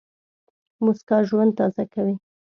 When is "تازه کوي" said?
1.59-2.15